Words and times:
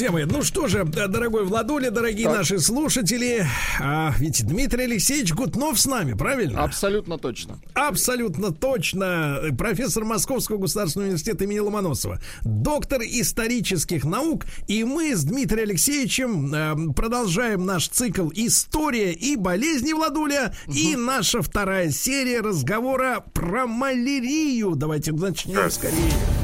Друзья 0.00 0.12
мои, 0.12 0.24
ну 0.24 0.42
что 0.42 0.66
же, 0.66 0.84
дорогой 0.84 1.44
Владуля, 1.44 1.90
дорогие 1.90 2.24
так. 2.24 2.38
наши 2.38 2.58
слушатели, 2.58 3.46
а, 3.78 4.14
ведь 4.16 4.46
Дмитрий 4.46 4.84
Алексеевич 4.84 5.34
Гутнов 5.34 5.78
с 5.78 5.84
нами, 5.84 6.14
правильно? 6.14 6.64
Абсолютно 6.64 7.18
точно. 7.18 7.60
Абсолютно 7.74 8.50
точно. 8.50 9.42
Профессор 9.58 10.06
Московского 10.06 10.56
государственного 10.56 11.08
университета 11.08 11.44
имени 11.44 11.58
Ломоносова, 11.58 12.18
доктор 12.40 13.02
исторических 13.02 14.04
наук, 14.04 14.46
и 14.68 14.84
мы 14.84 15.14
с 15.14 15.22
Дмитрием 15.22 15.68
Алексеевичем 15.68 16.54
э, 16.54 16.94
продолжаем 16.94 17.66
наш 17.66 17.88
цикл 17.88 18.30
«История 18.34 19.12
и 19.12 19.36
болезни 19.36 19.92
Владуля» 19.92 20.54
угу. 20.66 20.74
и 20.74 20.96
наша 20.96 21.42
вторая 21.42 21.90
серия 21.90 22.40
разговора 22.40 23.22
про 23.34 23.66
малярию. 23.66 24.76
Давайте 24.76 25.12
начнем 25.12 25.70
скорее. 25.70 26.39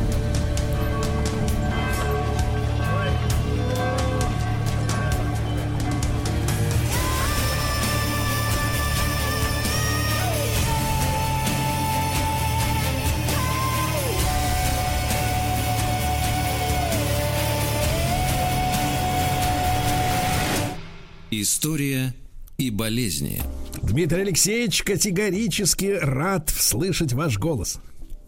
История 21.57 22.12
и 22.59 22.71
болезни. 22.71 23.40
Дмитрий 23.82 24.21
Алексеевич 24.21 24.82
категорически 24.82 25.98
рад 26.02 26.51
слышать 26.51 27.15
ваш 27.15 27.38
голос. 27.38 27.80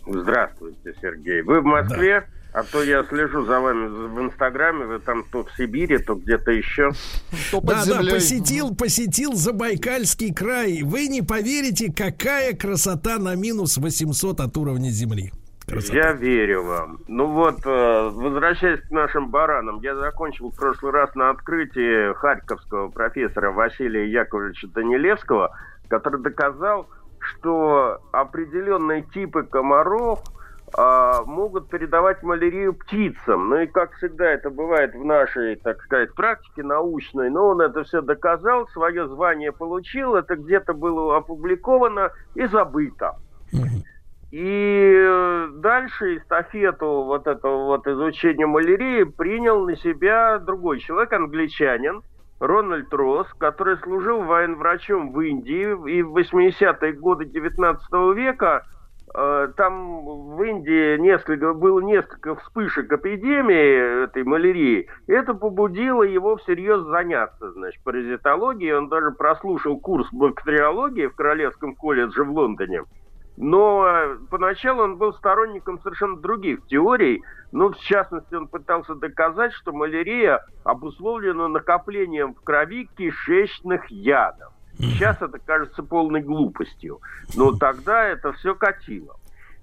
Здравствуйте, 0.06 0.94
Сергей. 1.02 1.42
Вы 1.42 1.60
в 1.60 1.64
Москве? 1.64 2.22
Да. 2.54 2.60
А 2.60 2.64
то 2.64 2.82
я 2.82 3.04
слежу 3.04 3.44
за 3.44 3.60
вами 3.60 3.86
в 3.86 4.18
Инстаграме, 4.22 4.86
вы 4.86 4.98
там 5.00 5.24
то 5.30 5.44
в 5.44 5.50
Сибири, 5.58 5.98
то 5.98 6.14
где-то 6.14 6.52
еще. 6.52 6.92
То 7.50 7.60
да, 7.60 7.84
да, 7.84 7.98
посетил, 7.98 8.74
посетил 8.74 9.34
Забайкальский 9.34 10.32
край. 10.32 10.80
Вы 10.82 11.08
не 11.08 11.20
поверите, 11.20 11.92
какая 11.92 12.54
красота 12.54 13.18
на 13.18 13.34
минус 13.34 13.76
800 13.76 14.40
от 14.40 14.56
уровня 14.56 14.88
Земли. 14.88 15.32
Красота. 15.68 15.96
Я 15.96 16.12
верю 16.12 16.64
вам. 16.64 16.98
Ну 17.08 17.26
вот, 17.26 17.58
э, 17.66 18.10
возвращаясь 18.10 18.80
к 18.80 18.90
нашим 18.90 19.30
баранам, 19.30 19.80
я 19.82 19.94
закончил 19.94 20.50
в 20.50 20.56
прошлый 20.56 20.92
раз 20.92 21.14
на 21.14 21.30
открытии 21.30 22.14
харьковского 22.14 22.88
профессора 22.88 23.52
Василия 23.52 24.10
Яковлевича 24.10 24.68
Данилевского, 24.68 25.54
который 25.88 26.22
доказал, 26.22 26.88
что 27.20 27.98
определенные 28.12 29.02
типы 29.02 29.42
комаров 29.42 30.20
а, 30.76 31.22
могут 31.24 31.68
передавать 31.68 32.22
малярию 32.22 32.74
птицам. 32.74 33.48
Ну 33.48 33.60
и 33.60 33.66
как 33.66 33.92
всегда 33.96 34.30
это 34.30 34.50
бывает 34.50 34.94
в 34.94 35.04
нашей, 35.04 35.56
так 35.56 35.82
сказать, 35.82 36.14
практике 36.14 36.62
научной, 36.62 37.30
но 37.30 37.48
он 37.48 37.60
это 37.60 37.84
все 37.84 38.02
доказал, 38.02 38.66
свое 38.68 39.06
звание 39.08 39.52
получил, 39.52 40.14
это 40.14 40.36
где-то 40.36 40.74
было 40.74 41.16
опубликовано 41.16 42.10
и 42.34 42.46
забыто. 42.46 43.16
И 44.30 44.92
э, 44.94 45.48
дальше 45.54 46.18
эстафету 46.18 47.04
вот 47.04 47.26
этого 47.26 47.64
вот 47.64 47.86
изучения 47.86 48.46
малярии 48.46 49.04
принял 49.04 49.64
на 49.64 49.74
себя 49.76 50.38
другой 50.38 50.80
человек, 50.80 51.12
англичанин, 51.14 52.02
Рональд 52.38 52.92
Росс, 52.92 53.26
который 53.38 53.78
служил 53.78 54.22
военврачом 54.22 55.12
в 55.12 55.20
Индии 55.20 55.70
и 55.90 56.02
в 56.02 56.14
80-е 56.16 56.92
годы 56.92 57.24
19 57.24 57.92
века 58.14 58.66
э, 59.14 59.48
там 59.56 60.04
в 60.04 60.42
Индии 60.42 60.98
несколько, 60.98 61.54
было 61.54 61.80
несколько 61.80 62.36
вспышек 62.36 62.92
эпидемии 62.92 64.04
этой 64.04 64.24
малярии. 64.24 64.88
Это 65.06 65.32
побудило 65.32 66.02
его 66.02 66.36
всерьез 66.36 66.82
заняться, 66.82 67.50
значит, 67.52 67.82
паразитологией. 67.82 68.74
Он 68.74 68.90
даже 68.90 69.10
прослушал 69.10 69.80
курс 69.80 70.06
бактериологии 70.12 71.06
в 71.06 71.16
Королевском 71.16 71.74
колледже 71.74 72.24
в 72.24 72.30
Лондоне. 72.30 72.82
Но 73.40 73.86
э, 73.86 74.16
поначалу 74.30 74.82
он 74.82 74.96
был 74.96 75.12
сторонником 75.14 75.80
совершенно 75.80 76.16
других 76.16 76.66
теорий. 76.66 77.22
Ну, 77.52 77.70
в 77.70 77.78
частности, 77.78 78.34
он 78.34 78.48
пытался 78.48 78.96
доказать, 78.96 79.52
что 79.52 79.72
малярия 79.72 80.44
обусловлена 80.64 81.46
накоплением 81.46 82.34
в 82.34 82.42
крови 82.42 82.88
кишечных 82.96 83.88
ядов. 83.90 84.52
Сейчас 84.78 85.22
это 85.22 85.38
кажется 85.38 85.84
полной 85.84 86.20
глупостью. 86.20 87.00
Но 87.36 87.56
тогда 87.56 88.04
это 88.04 88.32
все 88.32 88.56
катило. 88.56 89.14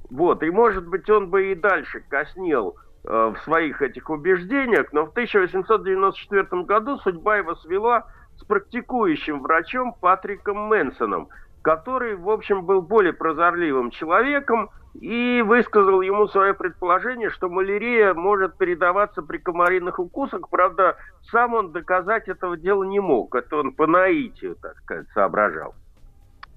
Вот, 0.10 0.42
и 0.42 0.50
может 0.50 0.88
быть 0.88 1.10
он 1.10 1.30
бы 1.30 1.52
и 1.52 1.56
дальше 1.56 2.02
коснел 2.08 2.78
э, 3.04 3.34
в 3.36 3.44
своих 3.44 3.82
этих 3.82 4.10
убеждениях, 4.10 4.94
но 4.94 5.06
в 5.06 5.10
1894 5.10 6.64
году 6.64 6.98
судьба 7.00 7.38
его 7.38 7.56
свела 7.56 8.06
с 8.38 8.46
практикующим 8.46 9.42
врачом 9.42 9.94
Патриком 10.00 10.60
Мэнсоном– 10.60 11.28
который, 11.66 12.16
в 12.16 12.30
общем, 12.30 12.64
был 12.64 12.84
более 12.84 13.12
прозорливым 13.12 13.90
человеком 13.90 14.70
и 14.94 15.44
высказал 15.44 16.02
ему 16.02 16.28
свое 16.28 16.54
предположение, 16.54 17.32
что 17.32 17.50
малярия 17.50 18.14
может 18.14 18.56
передаваться 18.56 19.24
при 19.24 19.40
комариных 19.40 19.98
укусах. 19.98 20.48
Правда, 20.52 20.96
сам 21.32 21.56
он 21.56 21.72
доказать 21.72 22.28
этого 22.28 22.56
дела 22.56 22.84
не 22.84 23.00
мог. 23.00 23.34
Это 23.34 23.58
он 23.58 23.74
по 23.74 23.88
наитию, 23.88 24.56
так 24.62 24.78
сказать, 24.78 25.08
соображал. 25.16 25.74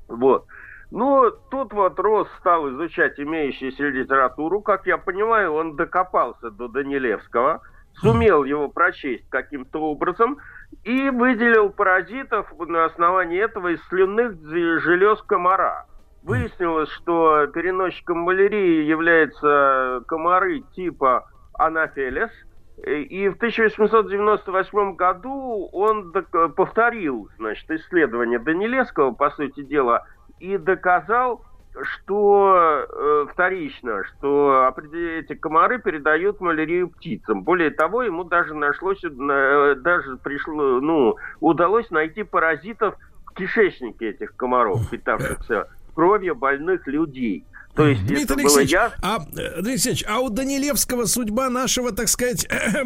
Вот. 0.08 0.44
Ну, 0.90 1.30
тут 1.50 1.72
вот 1.72 1.98
Рос 1.98 2.28
стал 2.40 2.68
изучать 2.68 3.18
имеющуюся 3.18 3.84
литературу. 3.84 4.60
Как 4.60 4.86
я 4.86 4.98
понимаю, 4.98 5.54
он 5.54 5.74
докопался 5.74 6.50
до 6.50 6.68
Данилевского, 6.68 7.62
сумел 7.94 8.44
его 8.44 8.68
прочесть 8.68 9.26
каким-то 9.30 9.80
образом– 9.80 10.36
и 10.84 11.10
выделил 11.10 11.70
паразитов 11.70 12.52
на 12.58 12.84
основании 12.84 13.42
этого 13.42 13.68
из 13.68 13.82
слюнных 13.88 14.36
желез 14.80 15.20
комара. 15.22 15.86
Выяснилось, 16.22 16.90
что 16.90 17.46
переносчиком 17.48 18.18
малярии 18.18 18.84
являются 18.84 20.02
комары 20.06 20.60
типа 20.74 21.30
анафелес, 21.54 22.30
и 22.86 23.28
в 23.28 23.36
1898 23.36 24.94
году 24.94 25.68
он 25.72 26.12
повторил 26.56 27.28
значит, 27.38 27.70
исследование 27.70 28.38
Данилевского, 28.38 29.12
по 29.12 29.30
сути 29.30 29.62
дела, 29.62 30.04
и 30.38 30.56
доказал, 30.58 31.44
что 31.82 32.86
э, 32.88 33.26
вторично, 33.32 34.04
что 34.04 34.74
эти 34.92 35.34
комары 35.34 35.78
передают 35.78 36.40
малярию 36.40 36.88
птицам. 36.88 37.42
Более 37.42 37.70
того, 37.70 38.02
ему 38.02 38.24
даже 38.24 38.54
нашлось, 38.54 39.02
э, 39.04 39.74
даже 39.78 40.16
пришло, 40.18 40.80
ну, 40.80 41.16
удалось 41.40 41.90
найти 41.90 42.22
паразитов 42.22 42.96
в 43.26 43.34
кишечнике 43.34 44.10
этих 44.10 44.36
комаров, 44.36 44.88
питавшихся 44.90 45.68
кровью 45.94 46.34
больных 46.34 46.86
людей. 46.86 47.44
То 47.78 47.86
есть, 47.86 48.04
Дмитрий 48.06 48.42
Алексеевич, 48.42 48.72
я... 48.72 48.92
а, 49.00 49.20
Дмитрий 49.20 49.70
Алексеевич, 49.70 50.04
а 50.08 50.18
у 50.18 50.30
Данилевского 50.30 51.04
судьба 51.04 51.48
нашего, 51.48 51.92
так 51.92 52.08
сказать, 52.08 52.44
э, 52.50 52.82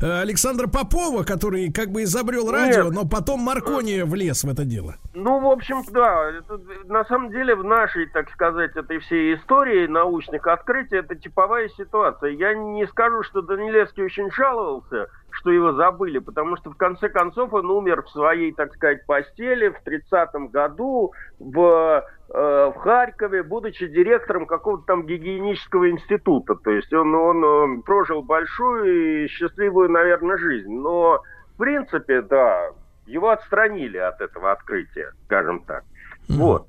Александра 0.22 0.66
Попова, 0.66 1.24
который 1.24 1.70
как 1.70 1.90
бы 1.90 2.04
изобрел 2.04 2.50
радио, 2.50 2.84
Нет. 2.84 2.94
но 2.94 3.06
потом 3.06 3.40
Маркони 3.40 4.00
влез 4.00 4.42
в 4.42 4.48
это 4.48 4.64
дело. 4.64 4.94
Ну, 5.12 5.40
в 5.40 5.46
общем, 5.46 5.84
да. 5.90 6.30
Это, 6.30 6.58
на 6.86 7.04
самом 7.04 7.30
деле 7.30 7.54
в 7.54 7.64
нашей, 7.64 8.06
так 8.06 8.30
сказать, 8.30 8.74
этой 8.76 8.98
всей 9.00 9.34
истории 9.34 9.86
научных 9.86 10.46
открытий 10.46 10.96
это 10.96 11.14
типовая 11.16 11.68
ситуация. 11.76 12.30
Я 12.30 12.54
не 12.54 12.86
скажу, 12.86 13.22
что 13.24 13.42
Данилевский 13.42 14.04
очень 14.04 14.30
жаловался, 14.30 15.08
что 15.32 15.50
его 15.50 15.72
забыли, 15.72 16.18
потому 16.18 16.56
что 16.56 16.70
в 16.70 16.76
конце 16.76 17.08
концов 17.08 17.52
он 17.52 17.70
умер 17.70 18.02
в 18.02 18.10
своей, 18.10 18.52
так 18.52 18.74
сказать, 18.74 19.06
постели 19.06 19.68
в 19.68 19.86
30-м 19.86 20.48
году 20.48 21.12
в, 21.38 22.04
э, 22.28 22.72
в 22.74 22.78
Харькове, 22.78 23.42
будучи 23.42 23.86
директором 23.86 24.46
какого-то 24.46 24.84
там 24.86 25.06
гигиенического 25.06 25.90
института. 25.90 26.54
То 26.56 26.70
есть 26.70 26.92
он, 26.92 27.14
он, 27.14 27.44
он 27.44 27.82
прожил 27.82 28.22
большую 28.22 29.24
и 29.24 29.28
счастливую, 29.28 29.90
наверное, 29.90 30.36
жизнь. 30.38 30.72
Но, 30.72 31.22
в 31.54 31.58
принципе, 31.58 32.22
да, 32.22 32.70
его 33.06 33.30
отстранили 33.30 33.98
от 33.98 34.20
этого 34.20 34.52
открытия, 34.52 35.12
скажем 35.24 35.60
так. 35.64 35.84
Mm-hmm. 36.28 36.36
Вот. 36.36 36.66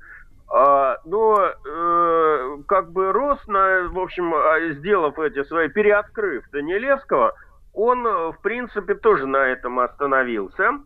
А, 0.54 0.98
но 1.06 1.38
э, 1.38 2.56
как 2.68 2.92
бы 2.92 3.10
Росна, 3.10 3.88
в 3.90 3.98
общем, 3.98 4.34
а, 4.34 4.60
сделав 4.72 5.18
эти 5.18 5.42
свои, 5.44 5.68
переоткрыв 5.68 6.44
Данилевского, 6.50 7.32
он, 7.72 8.06
э, 8.06 8.32
в 8.32 8.40
принципе, 8.42 8.94
тоже 8.94 9.26
на 9.26 9.46
этом 9.46 9.78
остановился. 9.80 10.80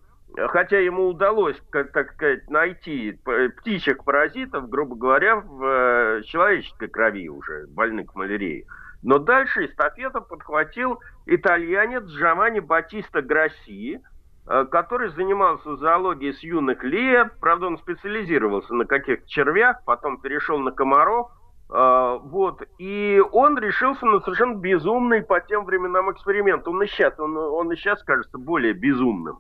хотя 0.48 0.78
ему 0.80 1.06
удалось, 1.06 1.56
так 1.70 2.12
сказать, 2.12 2.50
найти 2.50 3.18
птичьих 3.58 4.04
паразитов, 4.04 4.68
грубо 4.68 4.94
говоря, 4.94 5.36
в 5.36 5.64
э, 5.64 6.22
человеческой 6.24 6.88
крови 6.88 7.28
уже, 7.30 7.66
больных 7.68 8.14
малярией. 8.14 8.66
Но 9.02 9.18
дальше 9.18 9.66
эстафету 9.66 10.20
подхватил 10.20 11.00
итальянец 11.26 12.04
Джованни 12.04 12.60
Батиста 12.60 13.22
Грасси, 13.22 14.00
э, 14.46 14.64
который 14.70 15.10
занимался 15.10 15.76
зоологией 15.76 16.34
с 16.34 16.42
юных 16.42 16.82
лет. 16.82 17.32
Правда, 17.40 17.68
он 17.68 17.78
специализировался 17.78 18.74
на 18.74 18.84
каких-то 18.84 19.26
червях, 19.28 19.84
потом 19.86 20.20
перешел 20.20 20.58
на 20.58 20.72
комаров. 20.72 21.30
Э, 21.70 22.18
вот. 22.22 22.62
И 22.78 23.22
он 23.32 23.58
решился 23.58 24.04
на 24.06 24.20
совершенно 24.20 24.54
безумный 24.54 25.22
по 25.22 25.40
тем 25.40 25.64
временам 25.64 26.10
эксперимент. 26.12 26.66
Он 26.68 26.82
и 26.82 26.86
сейчас, 26.86 27.18
он, 27.18 27.36
он 27.36 27.72
и 27.72 27.76
сейчас 27.76 28.02
кажется 28.02 28.38
более 28.38 28.72
безумным. 28.72 29.38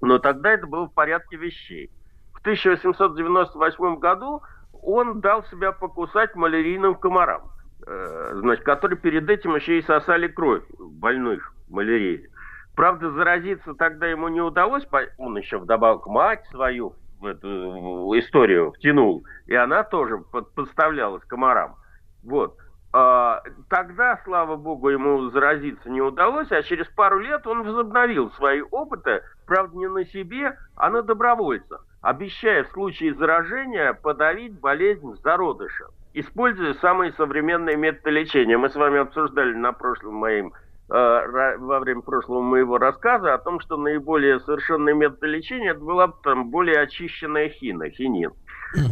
Но 0.00 0.18
тогда 0.18 0.52
это 0.52 0.66
было 0.66 0.86
в 0.86 0.92
порядке 0.92 1.36
вещей. 1.36 1.90
В 2.32 2.40
1898 2.40 3.96
году 3.96 4.42
он 4.82 5.20
дал 5.20 5.42
себя 5.44 5.72
покусать 5.72 6.34
малярийным 6.36 6.94
комарам, 6.94 7.50
э, 7.86 8.30
значит, 8.36 8.64
которые 8.64 8.98
перед 8.98 9.28
этим 9.28 9.56
еще 9.56 9.78
и 9.78 9.82
сосали 9.82 10.28
кровь 10.28 10.62
больных 10.78 11.52
малярией. 11.68 12.28
Правда, 12.76 13.10
заразиться 13.10 13.74
тогда 13.74 14.06
ему 14.06 14.28
не 14.28 14.40
удалось, 14.40 14.86
он 15.16 15.36
еще 15.36 15.58
вдобавок 15.58 16.06
мать 16.06 16.44
свою 16.50 16.94
в 17.20 17.26
эту 17.26 18.12
историю 18.18 18.72
втянул, 18.72 19.24
и 19.46 19.54
она 19.54 19.82
тоже 19.84 20.18
подставлялась 20.54 21.24
комарам. 21.24 21.76
Вот. 22.22 22.56
А, 22.92 23.42
тогда, 23.68 24.18
слава 24.24 24.56
богу, 24.56 24.88
ему 24.88 25.28
заразиться 25.30 25.90
не 25.90 26.00
удалось, 26.00 26.50
а 26.50 26.62
через 26.62 26.86
пару 26.88 27.18
лет 27.18 27.46
он 27.46 27.62
возобновил 27.62 28.30
свои 28.32 28.62
опыты, 28.62 29.22
правда, 29.46 29.76
не 29.76 29.88
на 29.88 30.04
себе, 30.06 30.56
а 30.74 30.88
на 30.88 31.02
добровольцах, 31.02 31.84
обещая 32.00 32.64
в 32.64 32.68
случае 32.68 33.14
заражения 33.14 33.92
подавить 33.92 34.58
болезнь 34.58 35.14
зародыша, 35.22 35.88
используя 36.14 36.74
самые 36.74 37.12
современные 37.12 37.76
методы 37.76 38.10
лечения. 38.10 38.56
Мы 38.56 38.70
с 38.70 38.74
вами 38.74 39.00
обсуждали 39.00 39.52
на 39.52 39.72
прошлом 39.72 40.14
моем 40.14 40.54
во 40.88 41.80
время 41.80 42.00
прошлого 42.00 42.40
моего 42.40 42.78
рассказа 42.78 43.34
о 43.34 43.38
том, 43.38 43.60
что 43.60 43.76
наиболее 43.76 44.40
совершенный 44.40 44.94
метод 44.94 45.22
лечения 45.24 45.70
это 45.70 45.80
была 45.80 46.08
там 46.22 46.50
более 46.50 46.80
очищенная 46.80 47.50
хина, 47.50 47.90
хинин. 47.90 48.32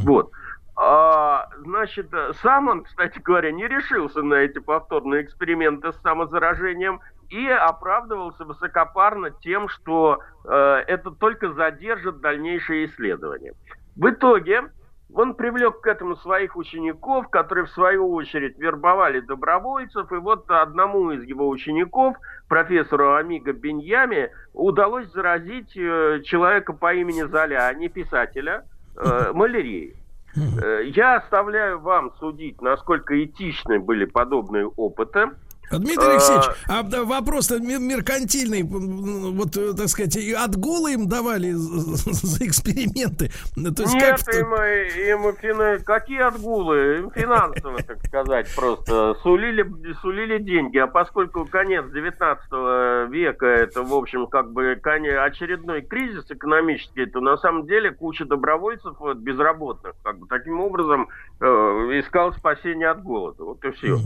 Вот. 0.05 0.31
А, 0.79 1.49
значит, 1.59 2.09
сам 2.43 2.69
он, 2.69 2.85
кстати 2.85 3.19
говоря, 3.19 3.51
не 3.51 3.67
решился 3.67 4.23
на 4.23 4.35
эти 4.35 4.59
повторные 4.59 5.23
эксперименты 5.23 5.93
с 5.93 5.97
самозаражением 6.03 7.01
и 7.31 7.49
оправдывался 7.49 8.45
высокопарно 8.45 9.31
тем, 9.31 9.69
что 9.69 10.21
э, 10.45 10.85
это 10.87 11.11
только 11.13 11.53
задержит 11.55 12.21
дальнейшие 12.21 12.87
исследования. 12.87 13.55
В 13.97 14.11
итоге 14.11 14.71
он 15.15 15.35
привлек 15.35 15.81
к 15.81 15.87
этому 15.87 16.17
своих 16.17 16.57
учеников, 16.57 17.29
которые 17.29 17.67
в 17.67 17.71
свою 17.71 18.13
очередь 18.13 18.59
вербовали 18.59 19.21
добровольцев, 19.21 20.11
и 20.13 20.17
вот 20.17 20.51
одному 20.51 21.13
из 21.13 21.23
его 21.25 21.49
учеников, 21.49 22.17
профессору 22.49 23.15
Амиго 23.15 23.53
Беньями, 23.53 24.31
удалось 24.53 25.11
заразить 25.13 25.77
э, 25.77 26.23
человека 26.25 26.73
по 26.73 26.93
имени 26.93 27.23
Золя, 27.23 27.69
а 27.69 27.75
не 27.75 27.89
писателя, 27.89 28.65
э, 28.97 29.33
малярией. 29.33 29.95
Э, 30.37 30.83
я 30.85 31.17
оставляю 31.17 31.81
вам 31.81 32.13
судить, 32.19 32.61
насколько 32.61 33.23
этичны 33.23 33.79
были 33.79 34.05
подобные 34.05 34.67
опыты. 34.67 35.31
Дмитрий 35.71 36.13
Алексеевич, 36.13 36.45
а, 36.69 36.81
а 36.81 37.05
вопрос-то 37.05 37.59
меркантильный, 37.59 38.63
вот, 38.63 39.57
э, 39.57 39.73
так 39.75 39.89
сказать, 39.89 40.17
отгулы 40.17 40.95
им 40.95 41.09
давали 41.09 41.53
за 41.53 42.47
эксперименты? 42.47 43.31
То 43.55 43.83
есть 43.83 43.95
Нет, 43.95 44.23
как... 44.25 44.35
им, 44.35 44.55
им 44.55 45.37
фина... 45.37 45.79
какие 45.85 46.21
отгулы? 46.21 46.99
Им 46.99 47.11
финансово, 47.11 47.83
так 47.83 48.05
сказать, 48.07 48.55
просто 48.55 49.17
сулили, 49.23 49.67
сулили 50.03 50.39
деньги, 50.39 50.79
а 50.79 50.87
поскольку 50.87 51.47
конец 51.47 51.85
19 51.93 53.11
века, 53.11 53.47
это, 53.47 53.83
в 53.83 53.95
общем, 53.95 54.27
как 54.27 54.53
бы 54.53 54.73
очередной 54.73 55.83
кризис 55.83 56.25
экономический, 56.31 57.07
то 57.07 57.21
на 57.21 57.37
самом 57.39 57.67
деле 57.67 57.91
куча 57.91 58.25
добровольцев 58.25 58.97
вот, 58.99 59.19
безработных, 59.19 59.95
как 60.03 60.19
бы 60.19 60.27
таким 60.29 60.61
образом 60.61 61.09
э, 61.41 61.45
искал 61.45 62.33
спасение 62.33 62.89
от 62.89 63.03
голода. 63.03 63.45
Вот 63.45 63.65
и 63.65 63.71
все. 63.73 63.99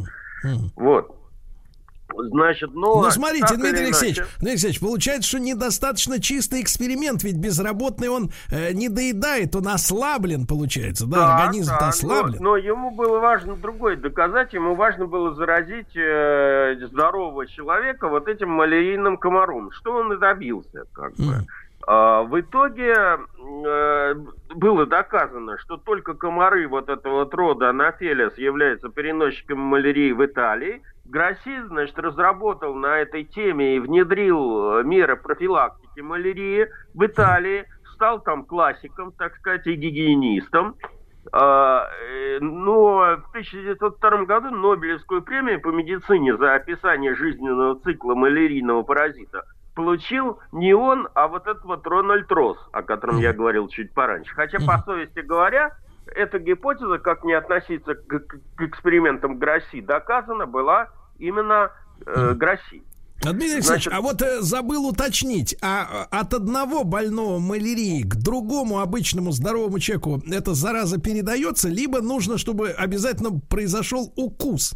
Вот. 0.76 1.19
Значит, 2.16 2.70
ну... 2.74 3.02
Ну, 3.02 3.10
смотрите, 3.10 3.56
Дмитрий 3.56 3.86
Алексеевич, 3.86 4.18
Дмитрий 4.38 4.50
Алексеевич, 4.50 4.80
получается, 4.80 5.28
что 5.28 5.38
недостаточно 5.38 6.20
чистый 6.20 6.62
эксперимент, 6.62 7.22
ведь 7.22 7.36
безработный 7.36 8.08
он 8.08 8.30
э, 8.50 8.72
не 8.72 8.88
доедает, 8.88 9.56
он 9.56 9.68
ослаблен, 9.68 10.46
получается, 10.46 11.06
да, 11.06 11.16
да 11.16 11.36
организм 11.36 11.72
да, 11.78 11.88
ослаблен. 11.88 12.36
Но, 12.40 12.50
но 12.50 12.56
ему 12.56 12.90
было 12.90 13.18
важно 13.18 13.56
другое 13.56 13.96
доказать, 13.96 14.52
ему 14.52 14.74
важно 14.74 15.06
было 15.06 15.34
заразить 15.34 15.96
э, 15.96 16.76
здорового 16.86 17.46
человека 17.46 18.08
вот 18.08 18.28
этим 18.28 18.50
малярийным 18.50 19.16
комаром, 19.16 19.70
что 19.72 19.92
он 19.92 20.12
и 20.12 20.18
добился, 20.18 20.84
как 20.92 21.12
mm. 21.14 21.26
бы. 21.26 21.46
А, 21.86 22.22
в 22.22 22.38
итоге 22.38 22.94
э, 22.94 24.14
было 24.54 24.86
доказано, 24.86 25.58
что 25.58 25.76
только 25.76 26.14
комары 26.14 26.68
вот 26.68 26.88
этого 26.88 27.20
вот 27.20 27.34
рода 27.34 27.70
анафелис 27.70 28.36
являются 28.36 28.90
переносчиками 28.90 29.58
малярии 29.58 30.12
в 30.12 30.24
Италии, 30.24 30.82
Гросси, 31.04 31.62
значит, 31.66 31.98
разработал 31.98 32.74
на 32.74 32.98
этой 32.98 33.24
теме 33.24 33.76
и 33.76 33.78
внедрил 33.80 34.78
э, 34.78 34.84
меры 34.84 35.16
профилактики 35.16 36.00
малярии 36.00 36.68
в 36.94 37.04
Италии, 37.04 37.66
стал 37.94 38.20
там 38.20 38.44
классиком, 38.44 39.12
так 39.12 39.34
сказать, 39.36 39.66
и 39.66 39.74
гигиенистом. 39.74 40.76
А, 41.32 41.88
э, 42.02 42.38
но 42.40 43.18
в 43.24 43.28
1902 43.30 44.24
году 44.24 44.50
Нобелевскую 44.50 45.22
премию 45.22 45.60
по 45.60 45.68
медицине 45.68 46.36
за 46.36 46.54
описание 46.54 47.14
жизненного 47.14 47.78
цикла 47.80 48.14
малярийного 48.14 48.82
паразита 48.82 49.44
получил 49.74 50.38
не 50.52 50.74
он, 50.74 51.08
а 51.14 51.28
вот 51.28 51.46
этот 51.46 51.64
вот 51.64 51.86
Рональд 51.86 52.30
Росс, 52.30 52.58
о 52.72 52.82
котором 52.82 53.18
я 53.18 53.32
говорил 53.32 53.68
чуть 53.68 53.92
пораньше. 53.94 54.34
Хотя, 54.34 54.58
по 54.58 54.78
совести 54.78 55.20
говоря, 55.20 55.76
эта 56.14 56.38
гипотеза, 56.38 56.98
как 56.98 57.24
не 57.24 57.32
относиться 57.32 57.94
к, 57.94 58.18
к 58.20 58.62
экспериментам 58.62 59.38
Гросси, 59.38 59.80
доказана 59.80 60.46
была 60.46 60.88
именно 61.18 61.70
э, 62.06 62.34
Гросси. 62.34 62.82
Дмитрий 63.22 63.54
Алексеевич, 63.54 63.84
Значит... 63.84 63.92
а 63.92 64.00
вот 64.00 64.22
э, 64.22 64.40
забыл 64.40 64.88
уточнить, 64.88 65.54
а 65.60 66.06
э, 66.10 66.16
от 66.16 66.32
одного 66.32 66.84
больного 66.84 67.38
малярией 67.38 68.02
к 68.02 68.16
другому 68.16 68.80
обычному 68.80 69.30
здоровому 69.30 69.78
человеку 69.78 70.22
эта 70.30 70.54
зараза 70.54 70.98
передается, 70.98 71.68
либо 71.68 72.00
нужно, 72.00 72.38
чтобы 72.38 72.70
обязательно 72.70 73.38
произошел 73.50 74.10
укус? 74.16 74.74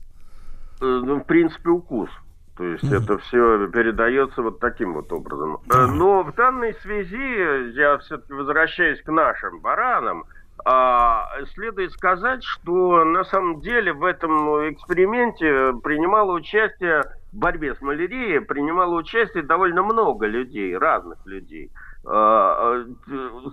Э, 0.81 0.85
ну, 0.85 1.21
в 1.21 1.25
принципе, 1.25 1.71
укус. 1.71 2.11
То 2.59 2.65
есть 2.65 2.85
mm-hmm. 2.85 3.03
это 3.03 3.19
все 3.19 3.67
передается 3.69 4.43
вот 4.43 4.61
таким 4.61 4.93
вот 4.93 5.11
образом. 5.11 5.57
Mm-hmm. 5.67 5.87
Но 5.87 6.23
в 6.23 6.35
данной 6.35 6.75
связи 6.83 7.73
я 7.75 7.97
все-таки 7.99 8.33
возвращаюсь 8.33 9.01
к 9.03 9.09
нашим 9.11 9.61
баранам. 9.61 10.25
А, 10.65 11.27
следует 11.55 11.93
сказать, 11.93 12.45
что 12.45 13.05
на 13.05 13.25
самом 13.25 13.61
деле 13.61 13.93
в 13.93 14.05
этом 14.05 14.71
эксперименте 14.73 15.73
принимало 15.83 16.33
участие 16.33 17.03
в 17.33 17.37
борьбе 17.37 17.75
с 17.75 17.81
малярией, 17.81 18.41
принимало 18.41 18.95
участие 18.95 19.43
довольно 19.43 19.83
много 19.83 20.27
людей, 20.27 20.77
разных 20.77 21.19
людей. 21.27 21.73
А, 22.07 22.85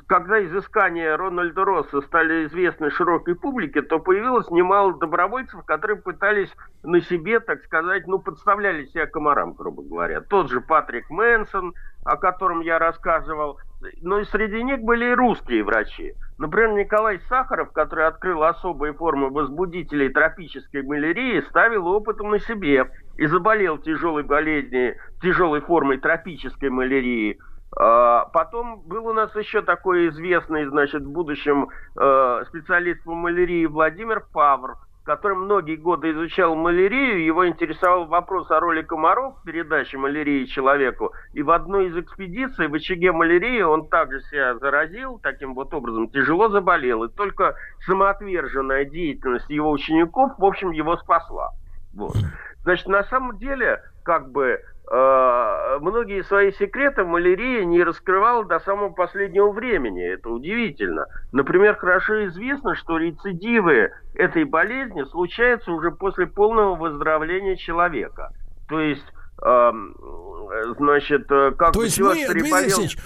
когда 0.08 0.44
изыскания 0.44 1.16
Рональда 1.16 1.64
Росса 1.64 2.02
стали 2.02 2.48
известны 2.48 2.90
широкой 2.92 3.36
публике, 3.36 3.82
то 3.82 4.00
появилось 4.00 4.50
немало 4.50 4.98
добровольцев, 4.98 5.64
которые 5.66 6.02
пытались 6.02 6.54
на 6.84 7.00
себе, 7.02 7.40
так 7.40 7.64
сказать, 7.64 8.08
ну, 8.08 8.20
подставляли 8.20 8.86
себя 8.86 9.08
комарам, 9.08 9.54
грубо 9.54 9.84
говоря. 9.84 10.22
Тот 10.22 10.50
же 10.50 10.60
Патрик 10.60 11.10
Мэнсон, 11.10 11.74
о 12.04 12.18
котором 12.18 12.60
я 12.62 12.78
рассказывал, 12.78 13.60
но 14.02 14.20
и 14.20 14.26
среди 14.26 14.64
них 14.64 14.82
были 14.82 15.06
и 15.06 15.16
русские 15.16 15.64
врачи. 15.64 16.14
Например, 16.38 16.72
Николай 16.72 17.20
Сахаров, 17.30 17.72
который 17.72 18.08
открыл 18.08 18.44
особые 18.44 18.94
формы 18.94 19.30
возбудителей 19.30 20.10
тропической 20.10 20.82
малярии, 20.82 21.42
ставил 21.42 21.88
опытом 21.88 22.32
на 22.32 22.40
себе 22.40 22.90
и 23.18 23.28
заболел 23.28 23.78
тяжелой 23.78 24.24
болезнью, 24.24 24.96
тяжелой 25.22 25.62
формой 25.62 26.00
тропической 26.00 26.70
малярии. 26.70 27.38
А, 27.78 28.26
потом 28.26 28.82
был 28.82 29.08
у 29.08 29.14
нас 29.14 29.34
еще 29.36 29.62
такой 29.62 30.10
известный, 30.10 30.66
значит, 30.66 31.04
в 31.04 31.12
будущем 31.12 31.70
э, 31.96 32.44
специалист 32.50 33.02
по 33.04 33.14
малярии 33.14 33.66
Владимир 33.66 34.26
Павр, 34.34 34.78
который 35.06 35.38
многие 35.38 35.78
годы 35.78 36.12
изучал 36.12 36.56
малярию, 36.56 37.24
его 37.24 37.48
интересовал 37.48 38.06
вопрос 38.06 38.52
о 38.52 38.60
роли 38.60 38.82
комаров 38.82 39.40
в 39.40 39.44
передаче 39.46 39.98
малярии 39.98 40.46
человеку. 40.46 41.14
И 41.34 41.42
в 41.42 41.50
одной 41.50 41.88
из 41.88 41.98
экспедиций 41.98 42.68
в 42.68 42.74
очаге 42.74 43.12
малярии 43.14 43.62
он 43.62 43.88
также 43.88 44.22
себя 44.24 44.58
заразил, 44.58 45.20
таким 45.20 45.56
вот 45.56 45.74
образом 45.74 46.10
тяжело 46.10 46.50
заболел. 46.50 47.06
И 47.06 47.14
только 47.14 47.56
самоотверженная 47.86 48.86
деятельность 48.86 49.50
его 49.50 49.72
учеников, 49.72 50.34
в 50.38 50.46
общем, 50.46 50.72
его 50.72 50.98
спасла. 50.98 51.52
Вот. 51.94 52.16
Значит, 52.64 52.88
на 52.88 53.04
самом 53.06 53.38
деле 53.38 53.82
как 54.04 54.32
бы 54.32 54.60
э, 54.92 55.78
многие 55.80 56.24
свои 56.24 56.52
секреты 56.54 57.04
малярия 57.04 57.64
не 57.66 57.84
раскрывала 57.84 58.46
до 58.46 58.60
самого 58.60 58.90
последнего 58.90 59.52
времени. 59.52 60.04
Это 60.04 60.30
удивительно. 60.30 61.06
Например, 61.32 61.76
хорошо 61.76 62.26
известно, 62.28 62.76
что 62.76 62.98
рецидивы 62.98 63.92
этой 64.16 64.44
болезни 64.44 65.04
случаются 65.04 65.72
уже 65.72 65.92
после 65.92 66.28
полного 66.28 66.76
выздоровления 66.76 67.56
человека. 67.56 68.32
То 68.68 68.80
есть 68.80 69.06
значит, 70.78 71.32
э, 71.32 71.52
как 71.58 71.74
то 71.74 71.84
есть 71.84 72.00
мы, 72.00 72.14
Дмитрий 72.14 72.52
Алексеевич, 72.52 72.98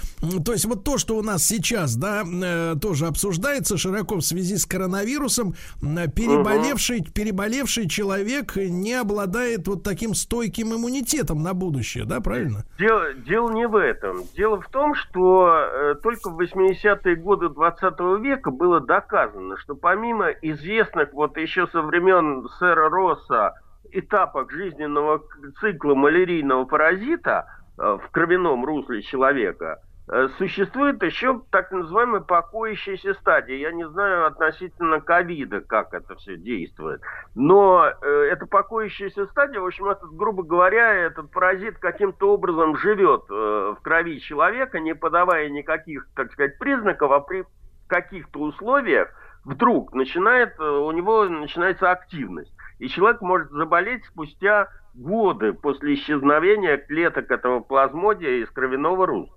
то 0.44 0.52
есть 0.52 0.64
вот 0.64 0.84
то, 0.84 0.98
что 0.98 1.16
у 1.16 1.22
нас 1.22 1.44
сейчас, 1.44 1.96
да, 1.96 2.22
э, 2.24 2.74
тоже 2.80 3.06
обсуждается 3.06 3.76
широко 3.76 4.16
в 4.16 4.22
связи 4.22 4.56
с 4.56 4.66
коронавирусом, 4.66 5.54
переболевший, 5.80 7.00
угу. 7.00 7.10
переболевший 7.12 7.88
человек 7.88 8.56
не 8.56 8.94
обладает 8.94 9.68
вот 9.68 9.82
таким 9.82 10.14
стойким 10.14 10.74
иммунитетом 10.74 11.42
на 11.42 11.54
будущее, 11.54 12.04
да, 12.04 12.20
правильно? 12.20 12.64
Дело, 12.78 13.14
дело 13.14 13.50
не 13.50 13.66
в 13.66 13.76
этом. 13.76 14.22
Дело 14.36 14.60
в 14.60 14.68
том, 14.68 14.94
что 14.94 15.48
э, 15.50 15.94
только 16.02 16.30
в 16.30 16.40
80-е 16.40 17.16
годы 17.16 17.48
20 17.48 18.00
века 18.20 18.50
было 18.50 18.80
доказано, 18.80 19.56
что 19.56 19.74
помимо 19.74 20.30
известных 20.30 21.12
вот 21.12 21.36
еще 21.36 21.66
со 21.68 21.82
времен 21.82 22.46
сэра 22.58 22.88
Росса 22.88 23.54
этапах 23.92 24.50
жизненного 24.50 25.22
цикла 25.60 25.94
малярийного 25.94 26.64
паразита 26.64 27.46
э, 27.78 27.98
в 28.02 28.10
кровяном 28.10 28.64
русле 28.64 29.02
человека 29.02 29.80
э, 30.08 30.28
существует 30.38 31.02
еще 31.02 31.42
так 31.50 31.70
называемая 31.70 32.20
покоящаяся 32.20 33.14
стадия. 33.14 33.56
Я 33.56 33.72
не 33.72 33.88
знаю 33.88 34.26
относительно 34.26 35.00
ковида, 35.00 35.60
как 35.60 35.94
это 35.94 36.14
все 36.16 36.36
действует. 36.36 37.00
Но 37.34 37.86
э, 37.86 38.08
эта 38.30 38.46
покоящаяся 38.46 39.26
стадия, 39.26 39.60
в 39.60 39.66
общем, 39.66 39.86
этот, 39.86 40.10
грубо 40.10 40.42
говоря, 40.42 40.92
этот 40.92 41.30
паразит 41.30 41.78
каким-то 41.78 42.32
образом 42.32 42.76
живет 42.76 43.24
э, 43.30 43.74
в 43.76 43.82
крови 43.82 44.20
человека, 44.20 44.80
не 44.80 44.94
подавая 44.94 45.48
никаких, 45.48 46.06
так 46.14 46.32
сказать, 46.32 46.58
признаков, 46.58 47.12
а 47.12 47.20
при 47.20 47.44
каких-то 47.88 48.40
условиях 48.40 49.08
вдруг 49.44 49.92
начинает, 49.94 50.58
у 50.58 50.90
него 50.90 51.24
начинается 51.24 51.92
активность. 51.92 52.52
И 52.78 52.88
человек 52.88 53.20
может 53.20 53.50
заболеть 53.50 54.04
спустя 54.06 54.68
годы 54.94 55.52
после 55.52 55.94
исчезновения 55.94 56.76
клеток 56.76 57.30
этого 57.30 57.60
плазмодия 57.60 58.42
из 58.42 58.50
кровяного 58.50 59.06
русла. 59.06 59.36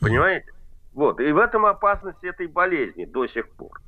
Понимаете? 0.00 0.46
Вот. 0.94 1.20
И 1.20 1.30
в 1.32 1.38
этом 1.38 1.66
опасность 1.66 2.22
этой 2.22 2.46
болезни 2.46 3.04
до 3.04 3.26
сих 3.26 3.48
пор. 3.50 3.80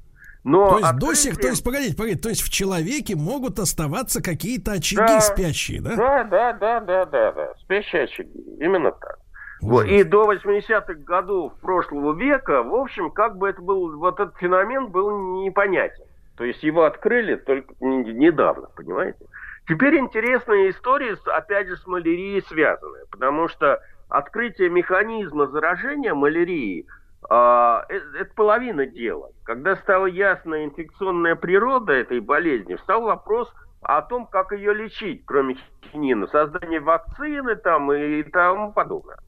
Но 0.44 0.70
то 0.70 0.78
есть 0.78 0.90
открытие... 0.90 1.08
до 1.08 1.14
сих, 1.14 1.36
то 1.38 1.48
есть, 1.48 1.64
погодите, 1.64 1.96
погодите, 1.96 2.20
то 2.20 2.28
есть 2.28 2.42
в 2.42 2.50
человеке 2.50 3.14
могут 3.14 3.60
оставаться 3.60 4.20
какие-то 4.20 4.72
очаги 4.72 4.96
да, 4.96 5.20
спящие, 5.20 5.80
да? 5.80 5.94
Да, 5.94 6.24
да, 6.24 6.52
да, 6.52 6.80
да, 6.80 7.06
да, 7.06 7.32
да, 7.32 7.54
спящие 7.60 8.04
очаги, 8.04 8.40
именно 8.58 8.90
так. 8.90 9.18
Вот. 9.60 9.86
И 9.86 10.02
до 10.02 10.32
80-х 10.32 10.94
годов 11.04 11.52
прошлого 11.60 12.18
века, 12.18 12.64
в 12.64 12.74
общем, 12.74 13.12
как 13.12 13.38
бы 13.38 13.48
это 13.48 13.62
был, 13.62 13.96
вот 13.96 14.18
этот 14.18 14.36
феномен 14.38 14.88
был 14.88 15.44
непонятен. 15.44 16.04
То 16.36 16.44
есть 16.44 16.62
его 16.62 16.84
открыли 16.84 17.36
только 17.36 17.74
недавно, 17.80 18.68
понимаете? 18.74 19.26
Теперь 19.68 19.98
интересная 19.98 20.70
история, 20.70 21.16
опять 21.26 21.68
же, 21.68 21.76
с 21.76 21.86
малярией 21.86 22.42
связанная, 22.42 23.04
потому 23.10 23.48
что 23.48 23.80
открытие 24.08 24.70
механизма 24.70 25.46
заражения 25.46 26.14
малярией 26.14 26.86
а, 27.28 27.84
э, 27.88 28.00
это 28.18 28.34
половина 28.34 28.86
дела. 28.86 29.30
Когда 29.44 29.76
стала 29.76 30.06
ясна 30.06 30.64
инфекционная 30.64 31.36
природа 31.36 31.92
этой 31.92 32.20
болезни, 32.20 32.74
встал 32.74 33.02
вопрос 33.02 33.52
о 33.82 34.02
том, 34.02 34.26
как 34.26 34.52
ее 34.52 34.74
лечить, 34.74 35.24
кроме 35.24 35.56
хинина, 35.90 36.26
создание 36.28 36.80
вакцины 36.80 37.56
там 37.56 37.92
и 37.92 38.22
тому 38.24 38.72
подобное. 38.72 39.18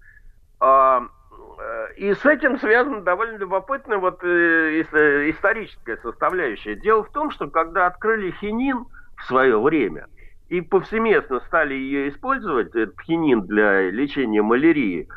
И 1.97 2.13
с 2.13 2.25
этим 2.27 2.59
связана 2.59 3.03
довольно 3.03 3.37
любопытная 3.37 3.99
вот 3.99 4.23
э, 4.25 4.81
историческая 5.31 5.97
составляющая. 5.99 6.75
Дело 6.75 7.05
в 7.05 7.13
том, 7.13 7.31
что 7.31 7.49
когда 7.49 7.87
открыли 7.87 8.33
хинин 8.33 8.87
в 9.17 9.25
свое 9.25 9.61
время 9.61 10.09
и 10.49 10.61
повсеместно 10.61 11.41
стали 11.41 11.75
ее 11.75 12.09
использовать, 12.09 12.69
этот 12.75 13.01
хинин 13.03 13.43
для 13.43 13.91
лечения 13.91 14.43
малярии, 14.43 15.09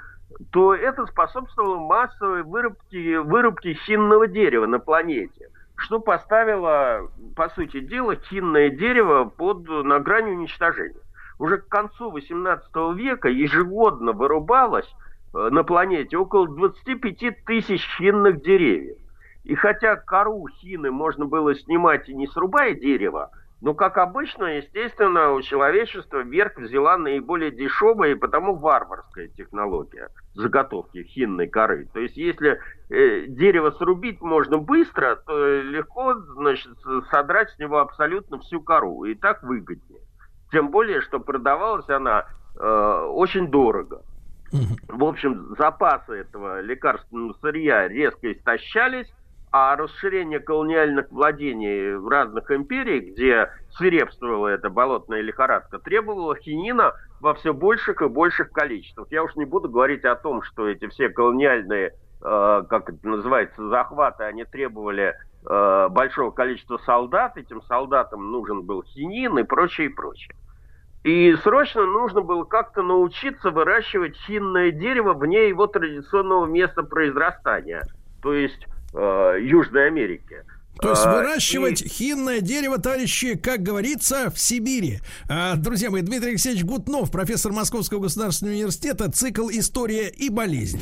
то 0.51 0.75
это 0.75 1.05
способствовало 1.07 1.79
массовой 1.79 2.43
вырубке, 2.43 3.19
вырубке 3.19 3.73
хинного 3.73 4.27
дерева 4.27 4.67
на 4.67 4.79
планете, 4.79 5.49
что 5.75 5.99
поставило, 5.99 7.09
по 7.35 7.49
сути 7.49 7.79
дела, 7.79 8.15
хинное 8.15 8.69
дерево 8.69 9.25
под, 9.25 9.67
на 9.67 9.99
грани 9.99 10.31
уничтожения. 10.31 11.01
Уже 11.39 11.57
к 11.57 11.67
концу 11.67 12.15
XVIII 12.15 12.95
века 12.95 13.29
ежегодно 13.29 14.11
вырубалось 14.11 14.91
на 15.33 15.63
планете 15.63 16.17
около 16.17 16.47
25 16.47 17.45
тысяч 17.45 17.87
хинных 17.97 18.41
деревьев. 18.41 18.97
И 19.43 19.55
хотя 19.55 19.95
кору 19.95 20.45
хины 20.47 20.91
можно 20.91 21.25
было 21.25 21.55
снимать 21.55 22.09
и 22.09 22.13
не 22.13 22.27
срубая 22.27 22.73
дерево, 22.73 23.31
но, 23.59 23.73
как 23.73 23.97
обычно, 23.97 24.57
естественно, 24.57 25.31
у 25.31 25.41
человечества 25.41 26.19
вверх 26.19 26.57
взяла 26.57 26.97
наиболее 26.97 27.49
дешевая 27.49 28.11
и 28.11 28.15
потому 28.15 28.55
варварская 28.55 29.29
технология 29.29 30.09
заготовки 30.35 31.01
хинной 31.03 31.47
коры. 31.47 31.87
То 31.91 31.99
есть, 31.99 32.17
если 32.17 32.59
э, 32.89 33.25
дерево 33.27 33.71
срубить 33.71 34.21
можно 34.21 34.59
быстро, 34.59 35.15
то 35.25 35.61
легко 35.61 36.13
значит, 36.13 36.71
содрать 37.09 37.49
с 37.49 37.57
него 37.57 37.79
абсолютно 37.79 38.37
всю 38.39 38.61
кору. 38.61 39.05
И 39.05 39.15
так 39.15 39.41
выгоднее. 39.41 40.01
Тем 40.51 40.69
более, 40.69 41.01
что 41.01 41.19
продавалась 41.19 41.89
она 41.89 42.27
э, 42.59 43.07
очень 43.09 43.47
дорого. 43.49 44.03
В 44.87 45.03
общем, 45.03 45.55
запасы 45.57 46.13
этого 46.13 46.61
лекарственного 46.61 47.35
сырья 47.41 47.87
резко 47.87 48.31
истощались, 48.31 49.07
а 49.51 49.75
расширение 49.75 50.39
колониальных 50.39 51.11
владений 51.11 51.95
в 51.95 52.07
разных 52.07 52.51
империях, 52.51 53.13
где 53.13 53.49
свирепствовала 53.71 54.47
эта 54.49 54.69
болотная 54.69 55.21
лихорадка, 55.21 55.79
требовало 55.79 56.35
хинина 56.35 56.93
во 57.21 57.33
все 57.33 57.53
больших 57.53 58.01
и 58.01 58.07
больших 58.07 58.51
количествах. 58.51 59.07
Я 59.09 59.23
уж 59.23 59.35
не 59.35 59.45
буду 59.45 59.69
говорить 59.69 60.03
о 60.05 60.15
том, 60.15 60.41
что 60.43 60.67
эти 60.67 60.87
все 60.87 61.09
колониальные, 61.09 61.87
э, 61.87 62.63
как 62.69 62.89
это 62.89 63.07
называется, 63.07 63.69
захваты, 63.69 64.25
они 64.25 64.43
требовали 64.43 65.15
э, 65.49 65.87
большого 65.89 66.31
количества 66.31 66.77
солдат, 66.85 67.37
этим 67.37 67.61
солдатам 67.63 68.31
нужен 68.31 68.63
был 68.63 68.83
хинин 68.83 69.37
и 69.39 69.43
прочее, 69.43 69.87
и 69.87 69.93
прочее. 69.93 70.35
И 71.07 71.33
срочно 71.41 71.85
нужно 71.85 72.19
было 72.19 72.43
как-то 72.43 72.83
научиться 72.83 73.49
выращивать 73.49 74.17
хинное 74.27 74.71
дерево 74.71 75.13
вне 75.13 75.47
его 75.47 75.65
традиционного 75.65 76.47
места 76.47 76.83
произрастания, 76.83 77.81
то 78.21 78.33
есть 78.33 78.67
э, 78.93 79.37
Южной 79.39 79.87
Америки. 79.87 80.43
То 80.81 80.89
есть 80.89 81.05
а, 81.05 81.15
выращивать 81.15 81.81
и... 81.81 81.87
хинное 81.87 82.41
дерево, 82.41 82.77
товарищи, 82.77 83.37
как 83.37 83.63
говорится, 83.63 84.29
в 84.29 84.37
Сибири. 84.37 84.99
А, 85.29 85.55
друзья 85.55 85.89
мои, 85.89 86.01
Дмитрий 86.01 86.31
Алексеевич 86.31 86.65
Гутнов, 86.65 87.09
профессор 87.09 87.53
Московского 87.53 88.01
государственного 88.01 88.55
университета, 88.55 89.09
цикл 89.09 89.47
«История 89.49 90.09
и 90.09 90.29
болезни». 90.29 90.81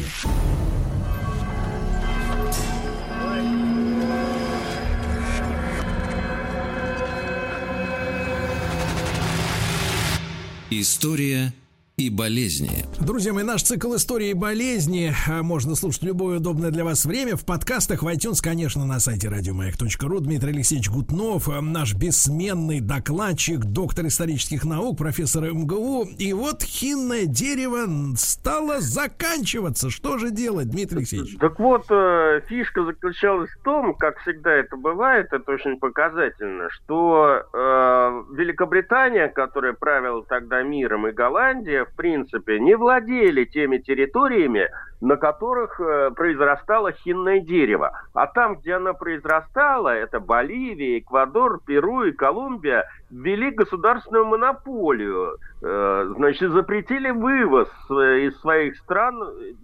История 10.71 11.53
и 11.97 12.09
болезни. 12.09 12.83
Друзья 12.99 13.31
мои, 13.31 13.45
наш 13.45 13.63
цикл 13.63 13.95
истории 13.95 14.31
и 14.31 14.33
болезни 14.33 15.13
а, 15.29 15.43
можно 15.43 15.75
слушать 15.75 16.01
в 16.01 16.05
любое 16.05 16.39
удобное 16.39 16.69
для 16.69 16.83
вас 16.83 17.05
время. 17.05 17.37
В 17.37 17.45
подкастах, 17.45 18.03
в 18.03 18.07
iTunes, 18.07 18.43
конечно, 18.43 18.85
на 18.85 18.99
сайте 18.99 19.29
радиомаяк.ру. 19.29 20.19
Дмитрий 20.19 20.51
Алексеевич 20.51 20.89
Гутнов, 20.89 21.47
а, 21.47 21.61
наш 21.61 21.93
бессменный 21.93 22.81
докладчик, 22.81 23.59
доктор 23.59 24.07
исторических 24.07 24.65
наук, 24.65 24.97
профессор 24.97 25.53
МГУ. 25.53 26.07
И 26.19 26.33
вот 26.33 26.63
хинное 26.63 27.27
дерево 27.27 27.87
стало 28.17 28.81
заканчиваться. 28.81 29.89
Что 29.89 30.17
же 30.17 30.31
делать, 30.31 30.69
Дмитрий 30.69 30.97
Алексеевич? 30.97 31.37
Так 31.37 31.57
вот, 31.59 31.85
э, 31.89 32.41
фишка 32.47 32.83
заключалась 32.83 33.51
в 33.51 33.63
том, 33.63 33.93
как 33.93 34.19
всегда 34.19 34.51
это 34.51 34.75
бывает, 34.75 35.31
это 35.31 35.49
очень 35.49 35.79
показательно, 35.79 36.69
что 36.71 37.43
э, 37.53 38.23
Великобритания, 38.35 39.29
которая 39.29 39.71
правила 39.71 40.25
тогда 40.27 40.61
миром, 40.61 41.07
и 41.07 41.13
Голландия, 41.13 41.84
в 41.85 41.95
принципе, 41.95 42.59
не 42.59 42.75
владели 42.75 43.45
теми 43.45 43.77
территориями, 43.77 44.69
на 45.01 45.17
которых 45.17 45.79
э, 45.79 46.11
произрастало 46.15 46.91
хинное 46.91 47.39
дерево. 47.39 47.91
А 48.13 48.27
там, 48.27 48.55
где 48.55 48.73
оно 48.73 48.93
произрастало, 48.93 49.89
это 49.89 50.19
Боливия, 50.19 50.99
Эквадор, 50.99 51.61
Перу 51.65 52.03
и 52.03 52.11
Колумбия, 52.11 52.85
ввели 53.11 53.51
государственную 53.51 54.25
монополию. 54.25 55.37
Э, 55.61 56.11
значит, 56.15 56.51
запретили 56.51 57.11
вывоз 57.11 57.69
э, 57.89 58.27
из 58.27 58.39
своих 58.39 58.77
стран 58.77 59.21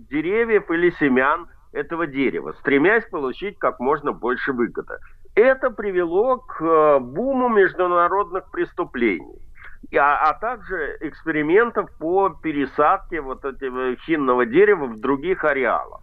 деревьев 0.09 0.69
или 0.69 0.91
семян 0.91 1.47
этого 1.71 2.05
дерева, 2.07 2.53
стремясь 2.59 3.05
получить 3.05 3.57
как 3.57 3.79
можно 3.79 4.11
больше 4.11 4.51
выгоды. 4.51 4.95
Это 5.35 5.69
привело 5.69 6.37
к 6.39 6.99
буму 6.99 7.47
международных 7.47 8.51
преступлений. 8.51 9.39
А, 9.93 10.29
а 10.29 10.33
также 10.33 10.97
экспериментов 11.01 11.89
по 11.97 12.29
пересадке 12.29 13.21
вот 13.21 13.45
этого 13.45 13.95
хинного 13.95 14.45
дерева 14.45 14.85
в 14.85 14.99
других 14.99 15.43
ареалах. 15.43 16.01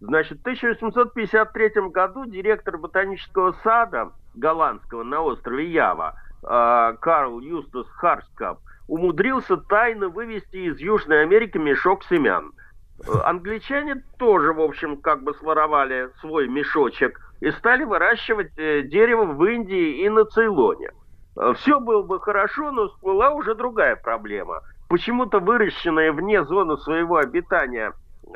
Значит, 0.00 0.38
в 0.38 0.40
1853 0.42 1.88
году 1.90 2.24
директор 2.24 2.78
ботанического 2.78 3.56
сада 3.64 4.12
голландского 4.34 5.02
на 5.02 5.20
острове 5.20 5.70
Ява 5.72 6.14
э, 6.42 6.96
Карл 7.00 7.40
Юстус 7.40 7.88
Харскап 7.90 8.60
умудрился 8.86 9.56
тайно 9.56 10.08
вывести 10.08 10.56
из 10.56 10.78
Южной 10.78 11.22
Америки 11.22 11.58
мешок 11.58 12.04
семян. 12.04 12.52
Э, 13.00 13.10
англичане 13.24 14.04
тоже, 14.18 14.52
в 14.52 14.60
общем, 14.60 14.98
как 14.98 15.24
бы 15.24 15.34
своровали 15.34 16.10
свой 16.20 16.46
мешочек 16.46 17.20
и 17.40 17.50
стали 17.50 17.82
выращивать 17.82 18.52
э, 18.56 18.82
дерево 18.82 19.24
в 19.24 19.44
Индии 19.44 20.04
и 20.04 20.08
на 20.08 20.24
Цейлоне. 20.24 20.90
Э, 21.38 21.54
Все 21.54 21.80
было 21.80 22.02
бы 22.02 22.20
хорошо, 22.20 22.70
но 22.72 22.88
всплыла 22.88 23.30
уже 23.30 23.54
другая 23.54 23.96
проблема. 23.96 24.62
Почему-то 24.88 25.38
выращенные 25.38 26.12
вне 26.12 26.44
зоны 26.44 26.76
своего 26.78 27.18
обитания 27.18 27.92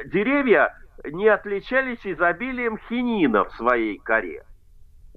деревья 0.06 0.74
не 1.04 1.28
отличались 1.28 2.04
изобилием 2.04 2.78
хинина 2.88 3.44
в 3.44 3.52
своей 3.54 3.98
коре. 3.98 4.44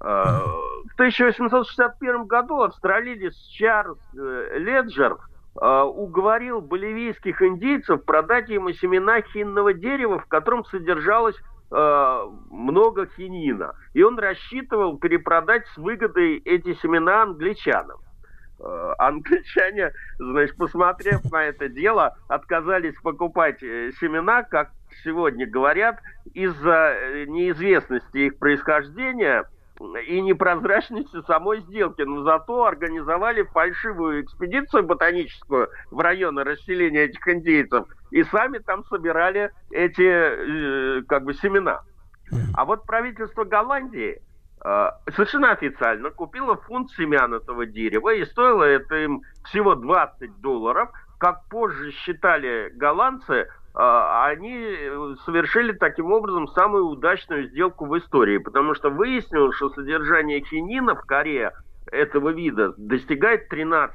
Э, 0.02 0.24
в 0.86 0.94
1861 0.96 2.26
году 2.26 2.62
австралиец 2.62 3.36
Чарльз 3.52 4.00
э, 4.18 4.58
Леджер 4.58 5.18
уговорил 5.58 6.60
боливийских 6.60 7.42
индейцев 7.42 8.04
продать 8.04 8.50
ему 8.50 8.74
семена 8.74 9.22
хинного 9.22 9.74
дерева, 9.74 10.20
в 10.20 10.26
котором 10.26 10.66
содержалось 10.66 11.38
много 11.72 13.08
хинина. 13.16 13.74
И 13.94 14.04
он 14.04 14.20
рассчитывал 14.20 14.98
перепродать 14.98 15.66
с 15.74 15.78
выгодой 15.78 16.38
эти 16.38 16.74
семена 16.76 17.24
англичанам. 17.24 18.00
Англичане, 18.98 19.92
значит, 20.18 20.56
посмотрев 20.56 21.24
на 21.32 21.46
это 21.46 21.68
дело, 21.68 22.16
отказались 22.30 22.96
покупать 23.02 23.60
семена, 23.60 24.44
как 24.44 24.72
сегодня 25.04 25.46
говорят, 25.48 26.00
из-за 26.34 26.94
э, 26.94 27.26
неизвестности 27.26 28.18
их 28.18 28.38
происхождения 28.38 29.46
и 30.08 30.22
непрозрачности 30.22 31.22
самой 31.28 31.62
сделки. 31.62 32.02
Но 32.02 32.24
зато 32.24 32.66
организовали 32.66 33.44
фальшивую 33.44 34.24
экспедицию 34.24 34.84
ботаническую 34.84 35.70
в 35.92 36.00
районы 36.00 36.44
расселения 36.44 37.04
этих 37.04 37.28
индейцев 37.28 37.86
и 38.16 38.24
сами 38.24 38.60
там 38.60 38.86
собирали 38.86 39.52
эти 39.72 40.02
э, 40.02 41.02
как 41.04 41.26
бы 41.26 41.34
семена. 41.34 41.82
А 42.54 42.64
вот 42.64 42.86
правительство 42.86 43.44
Голландии 43.44 44.22
э, 44.64 44.90
совершенно 45.14 45.52
официально 45.52 46.10
купило 46.12 46.56
фунт 46.56 46.92
семян 46.92 47.34
этого 47.34 47.66
дерева, 47.66 48.14
и 48.14 48.24
стоило 48.24 48.64
это 48.64 48.96
им 49.04 49.22
всего 49.44 49.76
20 49.76 50.40
долларов. 50.40 50.92
Как 51.20 51.44
позже 51.50 51.92
считали 51.92 52.72
голландцы, 52.76 53.50
а, 53.74 54.28
они 54.28 54.64
э, 54.64 55.16
совершили 55.26 55.74
таким 55.74 56.14
образом 56.14 56.48
самую 56.48 56.86
удачную 56.86 57.50
сделку 57.50 57.86
в 57.86 57.98
истории, 57.98 58.38
потому 58.38 58.76
что 58.76 58.92
выяснилось, 58.92 59.58
что 59.58 59.72
содержание 59.72 60.42
хинина 60.42 60.96
в 60.96 61.02
коре 61.02 61.52
этого 61.92 62.30
вида 62.30 62.74
достигает 62.78 63.52
13% 63.52 63.90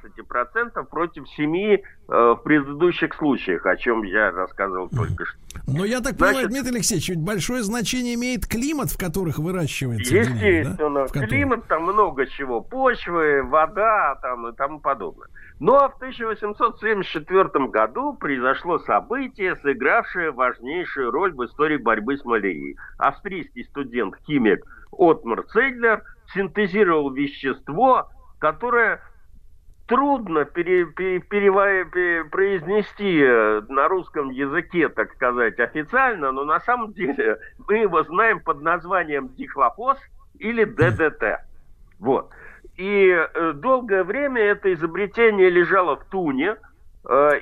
против 0.88 1.24
7% 1.38 1.46
э, 1.46 1.80
в 2.08 2.36
предыдущих 2.42 3.14
случаях, 3.14 3.66
о 3.66 3.76
чем 3.76 4.02
я 4.02 4.30
рассказывал 4.30 4.88
только 4.88 5.24
что. 5.26 5.38
Но 5.66 5.84
я 5.84 6.00
так 6.00 6.14
Значит, 6.14 6.18
понимаю, 6.18 6.48
Дмитрий 6.48 6.74
Алексеевич, 6.76 7.16
большое 7.16 7.62
значение 7.62 8.14
имеет 8.14 8.46
климат, 8.46 8.90
в 8.90 8.98
которых 8.98 9.38
выращивается 9.38 10.14
Естественно, 10.14 10.40
деревья, 10.40 11.08
да? 11.12 11.26
климат, 11.26 11.66
там 11.66 11.82
много 11.84 12.26
чего, 12.26 12.60
почвы, 12.60 13.42
вода 13.42 14.16
там 14.22 14.48
и 14.48 14.54
тому 14.54 14.80
подобное. 14.80 15.28
Но 15.60 15.90
в 15.90 15.96
1874 15.96 17.66
году 17.68 18.14
произошло 18.14 18.78
событие, 18.80 19.56
сыгравшее 19.56 20.30
важнейшую 20.30 21.10
роль 21.10 21.34
в 21.34 21.44
истории 21.44 21.76
борьбы 21.76 22.16
с 22.16 22.24
малярией. 22.24 22.76
Австрийский 22.96 23.64
студент-химик 23.64 24.64
Отмар 24.92 25.44
Цейдлер 25.52 26.02
синтезировал 26.32 27.10
вещество, 27.10 28.08
которое 28.38 29.00
трудно 29.86 30.44
пере, 30.44 30.86
пере, 30.86 31.20
пере, 31.20 31.84
пере, 31.84 32.24
произнести 32.24 33.24
на 33.72 33.88
русском 33.88 34.30
языке, 34.30 34.88
так 34.88 35.12
сказать, 35.14 35.58
официально, 35.58 36.30
но 36.30 36.44
на 36.44 36.60
самом 36.60 36.92
деле 36.92 37.38
мы 37.66 37.78
его 37.78 38.02
знаем 38.04 38.40
под 38.40 38.62
названием 38.62 39.28
дихлофос 39.34 39.98
или 40.38 40.64
ДДТ. 40.64 41.40
Вот. 41.98 42.30
И 42.76 43.10
э, 43.10 43.52
долгое 43.52 44.04
время 44.04 44.40
это 44.40 44.72
изобретение 44.72 45.50
лежало 45.50 45.96
в 45.96 46.04
Туне, 46.04 46.56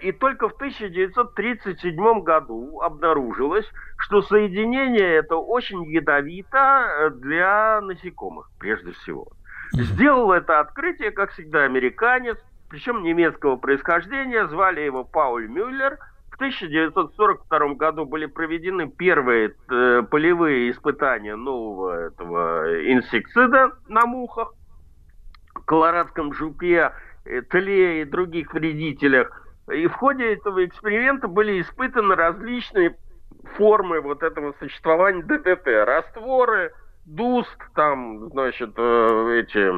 и 0.00 0.12
только 0.12 0.48
в 0.48 0.52
1937 0.54 2.22
году 2.22 2.80
обнаружилось, 2.80 3.66
что 3.98 4.22
соединение 4.22 5.16
это 5.16 5.36
очень 5.36 5.84
ядовито 5.84 6.58
э, 6.58 7.10
для 7.10 7.80
насекомых, 7.80 8.48
прежде 8.58 8.92
всего. 8.92 9.26
Сделал 9.72 10.32
это 10.32 10.60
открытие, 10.60 11.10
как 11.10 11.32
всегда, 11.32 11.64
американец, 11.64 12.38
причем 12.70 13.02
немецкого 13.02 13.56
происхождения, 13.56 14.46
звали 14.46 14.80
его 14.80 15.04
Пауль 15.04 15.48
Мюллер. 15.48 15.98
В 16.30 16.36
1942 16.36 17.74
году 17.74 18.04
были 18.06 18.26
проведены 18.26 18.88
первые 18.88 19.54
э, 19.68 20.02
полевые 20.08 20.70
испытания 20.70 21.34
нового 21.34 22.06
этого 22.06 22.92
инсектицида 22.92 23.72
на 23.88 24.06
мухах 24.06 24.54
колорадском 25.66 26.32
жуке, 26.32 26.92
э, 27.24 27.42
тле 27.42 28.02
и 28.02 28.04
других 28.04 28.54
вредителях. 28.54 29.47
И 29.72 29.86
в 29.86 29.94
ходе 29.94 30.32
этого 30.32 30.64
эксперимента 30.64 31.28
были 31.28 31.60
испытаны 31.60 32.14
различные 32.14 32.96
формы 33.56 34.00
вот 34.00 34.22
этого 34.22 34.54
существования 34.58 35.22
ДДТ. 35.22 35.66
Растворы, 35.66 36.72
дуст, 37.04 37.58
там, 37.74 38.28
значит, 38.30 38.72
э, 38.76 39.40
эти 39.40 39.72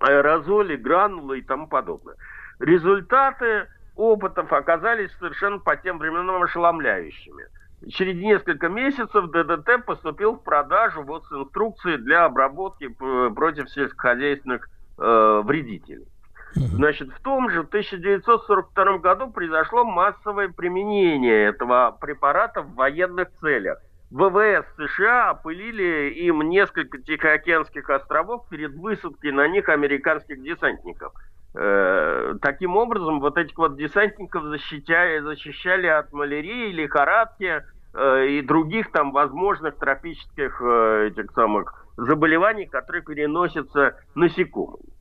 аэрозоли, 0.00 0.76
гранулы 0.76 1.38
и 1.38 1.42
тому 1.42 1.68
подобное. 1.68 2.16
Результаты 2.58 3.68
опытов 3.96 4.52
оказались 4.52 5.12
совершенно 5.18 5.58
по 5.58 5.76
тем 5.76 5.98
временам 5.98 6.42
ошеломляющими. 6.42 7.44
Через 7.88 8.16
несколько 8.16 8.68
месяцев 8.68 9.30
ДДТ 9.30 9.84
поступил 9.84 10.36
в 10.36 10.44
продажу 10.44 11.02
вот 11.02 11.24
с 11.26 11.32
инструкцией 11.32 11.98
для 11.98 12.24
обработки 12.24 12.84
э, 12.84 13.34
против 13.34 13.68
сельскохозяйственных 13.70 14.68
э, 14.98 15.42
вредителей. 15.44 16.06
Значит, 16.54 17.10
в 17.10 17.20
том 17.22 17.50
же 17.50 17.60
1942 17.60 18.98
году 18.98 19.30
произошло 19.30 19.84
массовое 19.84 20.48
применение 20.48 21.48
этого 21.48 21.96
препарата 22.00 22.62
в 22.62 22.74
военных 22.74 23.28
целях. 23.40 23.78
ВВС 24.10 24.66
США 24.76 25.30
опылили 25.30 26.10
им 26.10 26.42
несколько 26.42 26.98
Тихоокеанских 26.98 27.88
островов 27.88 28.46
перед 28.50 28.74
высадкой 28.74 29.32
на 29.32 29.48
них 29.48 29.70
американских 29.70 30.42
десантников. 30.42 31.14
Э, 31.54 32.34
таким 32.42 32.76
образом, 32.76 33.20
вот 33.20 33.38
этих 33.38 33.56
вот 33.56 33.76
десантников 33.76 34.44
защищали, 34.44 35.20
защищали 35.20 35.86
от 35.86 36.12
малярии, 36.12 36.72
лихорадки 36.72 37.62
э, 37.94 38.26
и 38.28 38.42
других 38.42 38.92
там 38.92 39.12
возможных 39.12 39.76
тропических 39.76 40.60
э, 40.62 41.08
этих 41.08 41.30
самых 41.32 41.86
заболеваний, 41.96 42.66
которые 42.66 43.02
переносятся 43.02 43.96
насекомыми. 44.14 44.91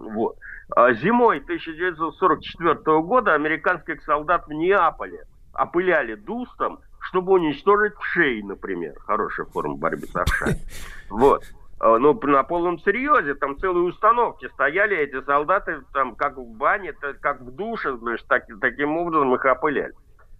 Вот. 0.00 0.36
А 0.74 0.92
зимой 0.94 1.38
1944 1.38 3.00
года 3.02 3.34
американских 3.34 4.02
солдат 4.04 4.46
в 4.46 4.52
Неаполе 4.52 5.24
опыляли 5.52 6.14
дустом, 6.14 6.80
чтобы 7.00 7.32
уничтожить 7.32 7.94
вшей, 7.96 8.42
например. 8.42 8.94
Хорошая 9.00 9.46
форма 9.46 9.76
борьбы 9.76 10.06
с 10.06 10.24
вшей. 10.24 10.56
Вот. 11.10 11.42
А, 11.80 11.98
ну, 11.98 12.18
на 12.22 12.44
полном 12.44 12.78
серьезе, 12.78 13.34
там 13.34 13.58
целые 13.58 13.84
установки 13.84 14.48
стояли, 14.48 14.96
эти 14.96 15.20
солдаты 15.24 15.80
там 15.92 16.14
как 16.14 16.36
в 16.36 16.56
бане, 16.56 16.92
как 17.20 17.40
в 17.40 17.50
душе, 17.50 17.96
значит, 17.96 18.26
так, 18.28 18.44
таким 18.60 18.96
образом 18.96 19.34
их 19.34 19.44
опыляли. 19.44 19.94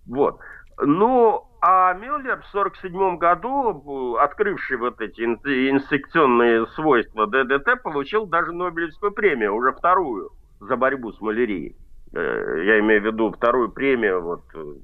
Вот. 0.07 0.39
Ну, 0.79 1.50
а 1.63 1.93
Мюллер 1.95 2.41
в 2.41 2.55
1947 2.55 3.19
году, 3.19 4.17
открывший 4.17 4.77
вот 4.77 5.01
эти 5.01 5.21
инфекционные 5.21 6.67
свойства 6.69 7.27
ДДТ, 7.27 7.83
получил 7.83 8.27
даже 8.27 8.53
Нобелевскую 8.53 9.13
премию, 9.13 9.55
уже 9.55 9.73
вторую, 9.73 10.31
за 10.61 10.77
борьбу 10.77 11.13
с 11.13 11.21
малярией. 11.21 11.77
Э, 12.13 12.63
я 12.65 12.81
имею 12.81 13.03
в 13.03 13.05
виду 13.05 13.31
вторую 13.31 13.71
премию, 13.71 14.23
вот 14.23 14.43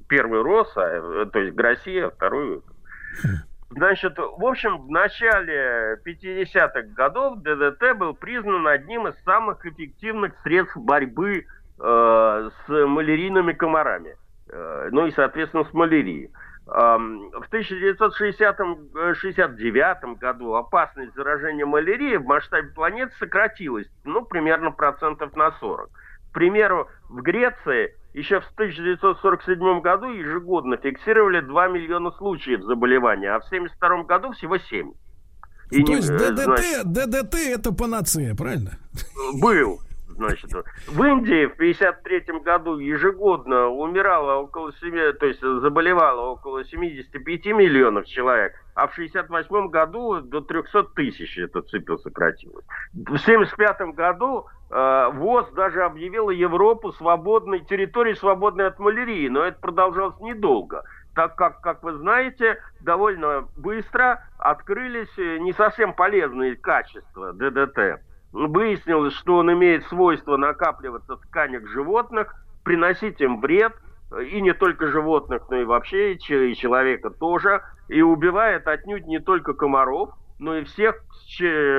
первый 0.08 0.42
РОС, 0.42 0.72
а, 0.76 0.82
э, 0.82 1.26
то 1.32 1.38
есть 1.38 1.58
Россия, 1.58 2.10
вторую. 2.10 2.62
Значит, 3.70 4.16
в 4.16 4.44
общем, 4.44 4.78
в 4.78 4.90
начале 4.90 5.98
50-х 6.04 6.82
годов 6.94 7.42
ДДТ 7.42 7.96
был 7.96 8.14
признан 8.14 8.66
одним 8.68 9.08
из 9.08 9.16
самых 9.24 9.66
эффективных 9.66 10.34
средств 10.42 10.76
борьбы 10.76 11.44
э, 11.78 12.50
с 12.66 12.68
малярийными 12.68 13.52
комарами. 13.52 14.16
Э, 14.48 14.88
ну 14.92 15.06
и, 15.06 15.10
соответственно, 15.10 15.64
с 15.64 15.72
малярией. 15.72 16.30
В 16.66 17.46
1969 17.46 20.18
году 20.18 20.54
опасность 20.54 21.14
заражения 21.14 21.64
малярией 21.64 22.16
в 22.16 22.24
масштабе 22.24 22.70
планеты 22.70 23.12
сократилась, 23.20 23.86
ну, 24.04 24.24
примерно 24.24 24.72
процентов 24.72 25.36
на 25.36 25.52
40. 25.52 25.88
В 26.28 26.32
примеру, 26.32 26.88
в 27.08 27.22
Греции 27.22 27.94
еще 28.14 28.40
в 28.40 28.50
1947 28.54 29.80
году 29.80 30.08
ежегодно 30.08 30.76
фиксировали 30.76 31.38
2 31.40 31.68
миллиона 31.68 32.10
случаев 32.12 32.62
заболевания, 32.62 33.30
а 33.30 33.38
в 33.38 33.46
1972 33.46 34.02
году 34.04 34.32
всего 34.32 34.58
7. 34.58 34.92
И 35.70 35.82
То 35.82 35.92
не, 35.92 35.96
есть 35.96 36.10
ДДТ, 36.10 36.42
значит, 36.42 36.92
ДДТ 36.92 37.34
это 37.34 37.72
панацея, 37.72 38.34
правильно? 38.34 38.78
Был. 39.40 39.80
Значит, 40.16 40.50
в 40.88 41.02
Индии 41.04 41.46
в 41.46 41.54
1953 41.54 42.40
году 42.40 42.78
ежегодно 42.78 43.68
умирало 43.68 44.36
около 44.36 44.72
7, 44.72 45.12
то 45.12 45.26
есть 45.26 45.40
заболевало 45.40 46.30
около 46.30 46.64
75 46.64 47.46
миллионов 47.46 48.06
человек, 48.06 48.54
а 48.74 48.86
в 48.86 48.92
1968 48.92 49.68
году 49.68 50.20
до 50.22 50.40
300 50.40 50.84
тысяч 50.94 51.36
эта 51.38 51.60
цифра 51.62 51.98
сократилась. 51.98 52.64
В 52.94 53.02
1975 53.02 53.94
году 53.94 54.46
э, 54.70 55.10
ВОЗ 55.12 55.50
даже 55.52 55.82
объявила 55.82 56.30
Европу 56.30 56.92
свободной 56.92 57.60
территорией, 57.60 58.16
свободной 58.16 58.68
от 58.68 58.78
малярии, 58.78 59.28
но 59.28 59.44
это 59.44 59.60
продолжалось 59.60 60.18
недолго 60.20 60.82
так 61.14 61.34
как, 61.34 61.62
как 61.62 61.82
вы 61.82 61.94
знаете, 61.94 62.58
довольно 62.82 63.48
быстро 63.56 64.22
открылись 64.36 65.08
э, 65.16 65.38
не 65.38 65.54
совсем 65.54 65.94
полезные 65.94 66.56
качества 66.56 67.32
ДДТ. 67.32 68.02
Выяснилось, 68.32 69.14
что 69.14 69.36
он 69.36 69.52
имеет 69.52 69.84
свойство 69.86 70.36
накапливаться 70.36 71.16
в 71.16 71.20
тканях 71.22 71.68
животных, 71.68 72.34
приносить 72.64 73.20
им 73.20 73.40
вред, 73.40 73.72
и 74.30 74.40
не 74.40 74.52
только 74.52 74.88
животных, 74.88 75.42
но 75.50 75.56
и 75.56 75.64
вообще 75.64 76.14
и 76.14 76.18
человека 76.18 77.10
тоже, 77.10 77.62
и 77.88 78.02
убивает 78.02 78.66
отнюдь 78.68 79.06
не 79.06 79.20
только 79.20 79.52
комаров, 79.54 80.10
но 80.38 80.56
и 80.58 80.64
всех, 80.64 80.96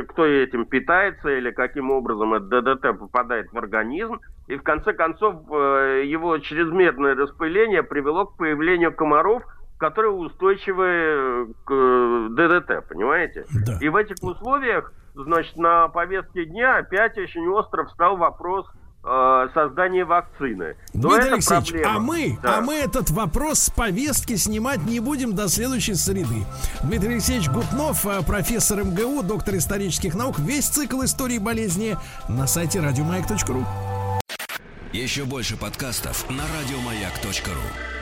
кто 0.09 0.25
этим 0.25 0.65
питается 0.65 1.29
или 1.29 1.51
каким 1.51 1.91
образом 1.91 2.33
это 2.33 2.61
ДДТ 2.61 2.99
попадает 2.99 3.51
в 3.51 3.57
организм. 3.57 4.19
И 4.47 4.55
в 4.55 4.63
конце 4.63 4.93
концов 4.93 5.43
э, 5.51 6.03
его 6.05 6.37
чрезмерное 6.39 7.15
распыление 7.15 7.83
привело 7.83 8.25
к 8.25 8.37
появлению 8.37 8.93
комаров, 8.93 9.43
которые 9.77 10.11
устойчивы 10.11 11.53
к 11.65 11.71
э, 11.71 12.27
ДДТ, 12.31 12.87
понимаете? 12.87 13.45
Да. 13.65 13.77
И 13.79 13.89
в 13.89 13.95
этих 13.95 14.15
условиях, 14.23 14.91
значит, 15.23 15.57
на 15.57 15.87
повестке 15.87 16.45
дня 16.45 16.77
опять 16.77 17.17
очень 17.17 17.47
остро 17.47 17.85
встал 17.85 18.17
вопрос 18.17 18.65
э, 19.03 19.47
создания 19.53 20.05
вакцины. 20.05 20.75
Дмитрий 20.93 21.33
Алексеевич, 21.33 21.71
проблема. 21.71 21.95
а 21.95 21.99
мы, 21.99 22.39
да. 22.41 22.57
а 22.57 22.61
мы 22.61 22.75
этот 22.75 23.09
вопрос 23.11 23.59
с 23.59 23.69
повестки 23.69 24.35
снимать 24.35 24.83
не 24.85 24.99
будем 24.99 25.35
до 25.35 25.47
следующей 25.47 25.95
среды. 25.95 26.45
Дмитрий 26.83 27.13
Алексеевич 27.13 27.49
Гутнов, 27.49 28.05
э, 28.05 28.21
профессор 28.25 28.83
МГУ, 28.83 29.23
доктор 29.23 29.55
исторических 29.55 30.15
наук, 30.15 30.39
весь 30.39 30.67
цикл 30.67 31.03
истории 31.03 31.39
болезни 31.39 31.97
на 32.29 32.47
сайте 32.47 32.79
радиомаяк.ру. 32.79 33.65
Еще 34.93 35.25
больше 35.25 35.57
подкастов 35.57 36.29
на 36.29 36.43
радиомаяк.ру. 36.59 37.96